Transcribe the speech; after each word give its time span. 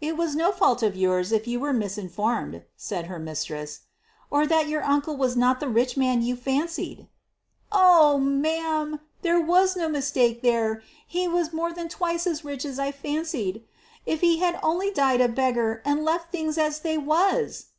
"It 0.00 0.16
was 0.16 0.36
no 0.36 0.52
fault 0.52 0.80
of 0.80 0.94
yours 0.94 1.32
if 1.32 1.48
you 1.48 1.58
were 1.58 1.72
misinformed," 1.72 2.62
said 2.76 3.06
her 3.06 3.18
mistress, 3.18 3.80
"or 4.30 4.46
that 4.46 4.68
your 4.68 4.84
uncle 4.84 5.16
was 5.16 5.36
not 5.36 5.58
the 5.58 5.68
rich 5.68 5.96
man 5.96 6.22
you 6.22 6.36
fancied." 6.36 7.08
"Oh, 7.72 8.18
ma'am, 8.18 9.00
there 9.22 9.40
was 9.40 9.74
no 9.74 9.88
mistake 9.88 10.42
there! 10.42 10.84
He 11.04 11.26
was 11.26 11.52
more 11.52 11.72
than 11.72 11.88
twice 11.88 12.28
as 12.28 12.44
rich 12.44 12.64
as 12.64 12.78
I 12.78 12.92
fancied. 12.92 13.64
If 14.06 14.20
he 14.20 14.38
had 14.38 14.56
only 14.62 14.92
died 14.92 15.20
a 15.20 15.26
beggar, 15.26 15.82
and 15.84 16.04
left 16.04 16.30
things 16.30 16.56
as 16.56 16.78
they 16.78 16.96
was!" 16.96 17.70